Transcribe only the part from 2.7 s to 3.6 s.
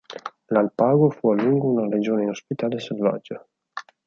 e selvaggia.